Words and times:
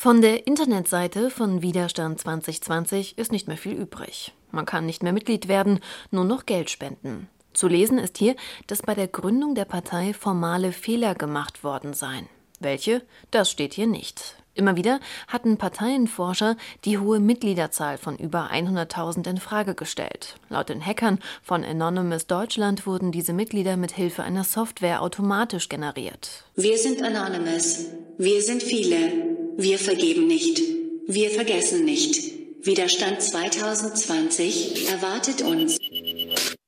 Von 0.00 0.22
der 0.22 0.46
Internetseite 0.46 1.28
von 1.28 1.60
Widerstand 1.60 2.20
2020 2.20 3.18
ist 3.18 3.32
nicht 3.32 3.48
mehr 3.48 3.56
viel 3.56 3.72
übrig. 3.72 4.32
Man 4.52 4.64
kann 4.64 4.86
nicht 4.86 5.02
mehr 5.02 5.12
Mitglied 5.12 5.48
werden, 5.48 5.80
nur 6.12 6.24
noch 6.24 6.46
Geld 6.46 6.70
spenden. 6.70 7.26
Zu 7.52 7.66
lesen 7.66 7.98
ist 7.98 8.16
hier, 8.16 8.36
dass 8.68 8.80
bei 8.80 8.94
der 8.94 9.08
Gründung 9.08 9.56
der 9.56 9.64
Partei 9.64 10.14
formale 10.14 10.70
Fehler 10.70 11.16
gemacht 11.16 11.64
worden 11.64 11.94
seien. 11.94 12.28
Welche? 12.60 13.02
Das 13.32 13.50
steht 13.50 13.74
hier 13.74 13.88
nicht. 13.88 14.36
Immer 14.54 14.76
wieder 14.76 15.00
hatten 15.26 15.56
Parteienforscher 15.56 16.56
die 16.84 16.98
hohe 16.98 17.18
Mitgliederzahl 17.18 17.98
von 17.98 18.16
über 18.16 18.52
100.000 18.52 19.28
in 19.28 19.38
Frage 19.38 19.74
gestellt. 19.74 20.36
Laut 20.48 20.68
den 20.68 20.84
Hackern 20.84 21.18
von 21.42 21.64
Anonymous 21.64 22.28
Deutschland 22.28 22.86
wurden 22.86 23.10
diese 23.10 23.32
Mitglieder 23.32 23.76
mit 23.76 23.90
Hilfe 23.90 24.22
einer 24.22 24.44
Software 24.44 25.02
automatisch 25.02 25.68
generiert. 25.68 26.44
Wir 26.54 26.78
sind 26.78 27.02
Anonymous. 27.02 27.86
Wir 28.16 28.40
sind 28.42 28.62
viele. 28.62 29.27
Wir 29.60 29.80
vergeben 29.80 30.28
nicht. 30.28 30.62
Wir 31.08 31.30
vergessen 31.30 31.84
nicht. 31.84 32.32
Widerstand 32.64 33.20
2020 33.20 34.88
erwartet 34.88 35.42
uns. 35.42 35.78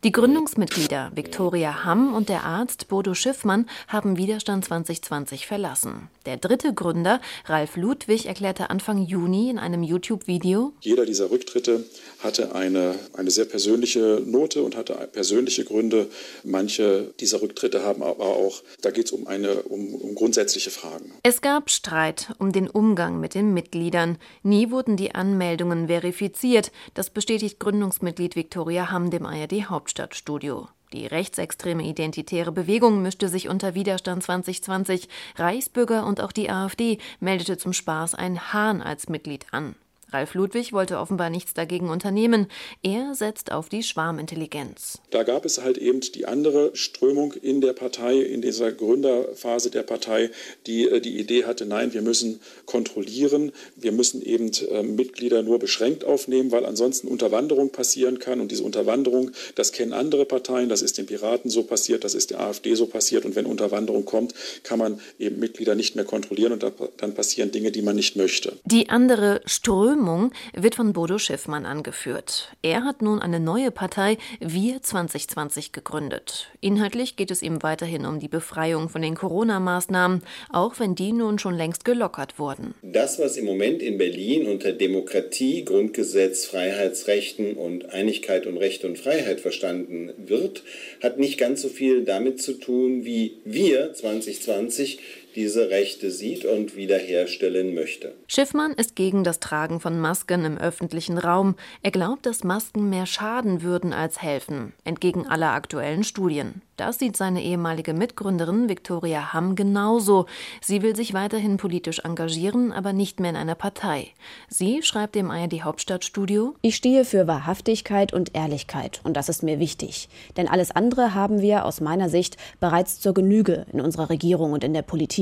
Die 0.02 0.12
Gründungsmitglieder 0.12 1.12
Viktoria 1.14 1.84
Hamm 1.84 2.14
und 2.14 2.30
der 2.30 2.44
Arzt 2.44 2.88
Bodo 2.88 3.12
Schiffmann 3.12 3.68
haben 3.86 4.16
Widerstand 4.16 4.64
2020 4.64 5.46
verlassen. 5.46 6.08
Der 6.24 6.38
dritte 6.38 6.72
Gründer, 6.72 7.20
Ralf 7.44 7.76
Ludwig, 7.76 8.24
erklärte 8.24 8.70
Anfang 8.70 9.04
Juni 9.04 9.50
in 9.50 9.58
einem 9.58 9.82
YouTube-Video: 9.82 10.72
Jeder 10.80 11.04
dieser 11.04 11.30
Rücktritte 11.30 11.84
hatte 12.20 12.54
eine, 12.54 12.94
eine 13.12 13.30
sehr 13.30 13.44
persönliche 13.44 14.22
Note 14.24 14.62
und 14.62 14.74
hatte 14.74 14.94
persönliche 15.12 15.64
Gründe. 15.64 16.08
Manche 16.44 17.12
dieser 17.20 17.42
Rücktritte 17.42 17.82
haben 17.82 18.02
aber 18.02 18.24
auch, 18.24 18.62
da 18.80 18.90
geht 18.90 19.04
es 19.04 19.12
um, 19.12 19.24
um, 19.24 19.94
um 19.94 20.14
grundsätzliche 20.14 20.70
Fragen. 20.70 21.12
Es 21.22 21.42
gab 21.42 21.68
Streit 21.68 22.32
um 22.38 22.52
den 22.52 22.70
Umgang 22.70 23.20
mit 23.20 23.34
den 23.34 23.52
Mitgliedern. 23.52 24.16
Nie 24.42 24.70
wurden 24.70 24.96
die 24.96 25.14
Anmeldungen 25.14 25.88
verifiziert. 25.88 26.72
Das 26.94 27.10
bestätigt 27.10 27.60
Gründungsmitglied 27.60 28.34
Viktoria 28.34 28.90
Hamm 28.90 29.10
dem 29.10 29.26
ARD-Hauptstadt. 29.26 29.89
Hauptstadtstudio. 29.90 30.68
Die 30.92 31.06
rechtsextreme 31.06 31.82
identitäre 31.82 32.52
Bewegung 32.52 33.02
mischte 33.02 33.28
sich 33.28 33.48
unter 33.48 33.74
Widerstand 33.74 34.22
2020. 34.22 35.08
Reichsbürger 35.34 36.06
und 36.06 36.20
auch 36.20 36.30
die 36.30 36.48
AfD 36.48 36.98
meldete 37.18 37.58
zum 37.58 37.72
Spaß 37.72 38.14
ein 38.14 38.52
Hahn 38.52 38.82
als 38.82 39.08
Mitglied 39.08 39.46
an. 39.50 39.74
Ralf 40.12 40.34
Ludwig 40.34 40.72
wollte 40.72 40.98
offenbar 40.98 41.30
nichts 41.30 41.54
dagegen 41.54 41.88
unternehmen. 41.88 42.48
Er 42.82 43.14
setzt 43.14 43.52
auf 43.52 43.68
die 43.68 43.82
Schwarmintelligenz. 43.82 44.98
Da 45.10 45.22
gab 45.22 45.44
es 45.44 45.62
halt 45.62 45.78
eben 45.78 46.00
die 46.00 46.26
andere 46.26 46.70
Strömung 46.74 47.32
in 47.32 47.60
der 47.60 47.72
Partei, 47.72 48.18
in 48.18 48.42
dieser 48.42 48.72
Gründerphase 48.72 49.70
der 49.70 49.82
Partei, 49.82 50.30
die 50.66 50.88
äh, 50.88 51.00
die 51.00 51.18
Idee 51.18 51.44
hatte, 51.44 51.66
nein, 51.66 51.92
wir 51.92 52.02
müssen 52.02 52.40
kontrollieren, 52.66 53.52
wir 53.76 53.92
müssen 53.92 54.22
eben 54.22 54.50
äh, 54.70 54.82
Mitglieder 54.82 55.42
nur 55.42 55.58
beschränkt 55.58 56.04
aufnehmen, 56.04 56.50
weil 56.50 56.66
ansonsten 56.66 57.08
Unterwanderung 57.08 57.70
passieren 57.70 58.18
kann. 58.18 58.40
Und 58.40 58.50
diese 58.50 58.64
Unterwanderung, 58.64 59.30
das 59.54 59.72
kennen 59.72 59.92
andere 59.92 60.24
Parteien, 60.24 60.68
das 60.68 60.82
ist 60.82 60.98
den 60.98 61.06
Piraten 61.06 61.50
so 61.50 61.62
passiert, 61.62 62.04
das 62.04 62.14
ist 62.14 62.30
der 62.30 62.40
AfD 62.40 62.74
so 62.74 62.86
passiert. 62.86 63.24
Und 63.24 63.36
wenn 63.36 63.46
Unterwanderung 63.46 64.04
kommt, 64.04 64.34
kann 64.64 64.78
man 64.78 65.00
eben 65.18 65.38
Mitglieder 65.38 65.74
nicht 65.74 65.94
mehr 65.96 66.04
kontrollieren 66.04 66.52
und 66.52 66.64
dann 66.96 67.14
passieren 67.14 67.52
Dinge, 67.52 67.70
die 67.70 67.82
man 67.82 67.96
nicht 67.96 68.16
möchte. 68.16 68.58
Die 68.64 68.88
andere 68.88 69.40
Strömung 69.44 69.99
Strömung 70.00 70.32
wird 70.54 70.76
von 70.76 70.94
Bodo 70.94 71.18
Schiffmann 71.18 71.66
angeführt. 71.66 72.56
Er 72.62 72.84
hat 72.84 73.02
nun 73.02 73.20
eine 73.20 73.38
neue 73.38 73.70
Partei 73.70 74.16
Wir 74.40 74.80
2020 74.80 75.72
gegründet. 75.72 76.48
Inhaltlich 76.62 77.16
geht 77.16 77.30
es 77.30 77.42
ihm 77.42 77.62
weiterhin 77.62 78.06
um 78.06 78.18
die 78.18 78.28
Befreiung 78.28 78.88
von 78.88 79.02
den 79.02 79.14
Corona-Maßnahmen, 79.14 80.22
auch 80.50 80.78
wenn 80.78 80.94
die 80.94 81.12
nun 81.12 81.38
schon 81.38 81.54
längst 81.54 81.84
gelockert 81.84 82.38
wurden. 82.38 82.74
Das, 82.80 83.18
was 83.18 83.36
im 83.36 83.44
Moment 83.44 83.82
in 83.82 83.98
Berlin 83.98 84.46
unter 84.46 84.72
Demokratie, 84.72 85.66
Grundgesetz, 85.66 86.46
Freiheitsrechten 86.46 87.52
und 87.52 87.90
Einigkeit 87.90 88.46
und 88.46 88.56
Recht 88.56 88.86
und 88.86 88.98
Freiheit 88.98 89.40
verstanden 89.40 90.14
wird, 90.16 90.62
hat 91.02 91.18
nicht 91.18 91.36
ganz 91.36 91.60
so 91.60 91.68
viel 91.68 92.04
damit 92.04 92.40
zu 92.40 92.54
tun, 92.54 93.04
wie 93.04 93.34
wir 93.44 93.92
2020 93.92 94.98
diese 95.34 95.70
Rechte 95.70 96.10
sieht 96.10 96.44
und 96.44 96.76
wiederherstellen 96.76 97.74
möchte. 97.74 98.14
Schiffmann 98.26 98.72
ist 98.72 98.96
gegen 98.96 99.24
das 99.24 99.40
Tragen 99.40 99.80
von 99.80 100.00
Masken 100.00 100.44
im 100.44 100.58
öffentlichen 100.58 101.18
Raum. 101.18 101.56
Er 101.82 101.90
glaubt, 101.90 102.26
dass 102.26 102.44
Masken 102.44 102.90
mehr 102.90 103.06
schaden 103.06 103.62
würden 103.62 103.92
als 103.92 104.22
helfen, 104.22 104.72
entgegen 104.84 105.26
aller 105.26 105.52
aktuellen 105.52 106.04
Studien. 106.04 106.62
Das 106.80 106.98
sieht 106.98 107.14
seine 107.14 107.42
ehemalige 107.42 107.92
Mitgründerin 107.92 108.70
Viktoria 108.70 109.34
Hamm 109.34 109.54
genauso. 109.54 110.24
Sie 110.62 110.80
will 110.80 110.96
sich 110.96 111.12
weiterhin 111.12 111.58
politisch 111.58 111.98
engagieren, 111.98 112.72
aber 112.72 112.94
nicht 112.94 113.20
mehr 113.20 113.28
in 113.28 113.36
einer 113.36 113.54
Partei. 113.54 114.08
Sie 114.48 114.82
schreibt 114.82 115.14
dem 115.14 115.30
ARD 115.30 115.62
Hauptstadtstudio: 115.62 116.54
Ich 116.62 116.76
stehe 116.76 117.04
für 117.04 117.26
Wahrhaftigkeit 117.26 118.14
und 118.14 118.34
Ehrlichkeit 118.34 119.02
und 119.04 119.18
das 119.18 119.28
ist 119.28 119.42
mir 119.42 119.58
wichtig. 119.58 120.08
Denn 120.38 120.48
alles 120.48 120.70
andere 120.70 121.14
haben 121.14 121.42
wir 121.42 121.66
aus 121.66 121.82
meiner 121.82 122.08
Sicht 122.08 122.38
bereits 122.60 122.98
zur 122.98 123.12
Genüge 123.12 123.66
in 123.74 123.82
unserer 123.82 124.08
Regierung 124.08 124.52
und 124.52 124.64
in 124.64 124.72
der 124.72 124.80
Politik. 124.80 125.19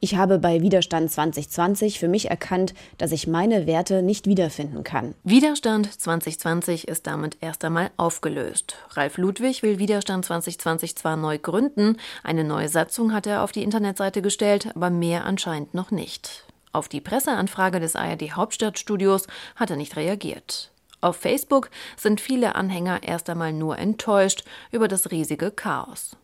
Ich 0.00 0.16
habe 0.16 0.38
bei 0.38 0.60
Widerstand 0.60 1.10
2020 1.10 1.98
für 1.98 2.08
mich 2.08 2.30
erkannt, 2.30 2.74
dass 2.98 3.12
ich 3.12 3.26
meine 3.26 3.66
Werte 3.66 4.02
nicht 4.02 4.26
wiederfinden 4.26 4.84
kann. 4.84 5.14
Widerstand 5.24 6.00
2020 6.00 6.88
ist 6.88 7.06
damit 7.06 7.38
erst 7.40 7.64
einmal 7.64 7.90
aufgelöst. 7.96 8.76
Ralf 8.90 9.16
Ludwig 9.16 9.62
will 9.62 9.78
Widerstand 9.78 10.24
2020 10.24 10.96
zwar 10.96 11.16
neu 11.16 11.38
gründen, 11.38 11.96
eine 12.22 12.44
neue 12.44 12.68
Satzung 12.68 13.12
hat 13.12 13.26
er 13.26 13.42
auf 13.42 13.52
die 13.52 13.62
Internetseite 13.62 14.22
gestellt, 14.22 14.68
aber 14.74 14.90
mehr 14.90 15.24
anscheinend 15.24 15.74
noch 15.74 15.90
nicht. 15.90 16.44
Auf 16.72 16.88
die 16.88 17.00
Presseanfrage 17.00 17.80
des 17.80 17.96
ARD 17.96 18.36
Hauptstadtstudios 18.36 19.26
hat 19.56 19.70
er 19.70 19.76
nicht 19.76 19.96
reagiert. 19.96 20.70
Auf 21.00 21.16
Facebook 21.16 21.70
sind 21.96 22.20
viele 22.20 22.56
Anhänger 22.56 23.02
erst 23.02 23.30
einmal 23.30 23.52
nur 23.52 23.78
enttäuscht 23.78 24.44
über 24.72 24.88
das 24.88 25.10
riesige 25.10 25.50
Chaos. 25.50 26.16